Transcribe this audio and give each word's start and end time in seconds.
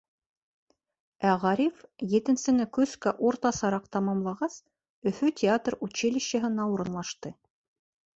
Ә 1.31 1.33
Ғариф, 1.41 1.83
етенсене 2.13 2.65
көскә 2.77 3.13
уртасараҡ 3.31 3.85
тамамлағас, 3.97 4.55
Өфө 5.11 5.29
театр 5.43 5.77
училищеһына 5.89 6.67
урынлашты. 6.77 7.33